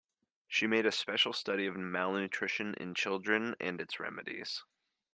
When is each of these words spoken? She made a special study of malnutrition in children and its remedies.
She 0.47 0.65
made 0.65 0.87
a 0.87 0.91
special 0.91 1.31
study 1.31 1.67
of 1.67 1.77
malnutrition 1.77 2.73
in 2.73 2.95
children 2.95 3.55
and 3.59 3.79
its 3.79 3.99
remedies. 3.99 4.63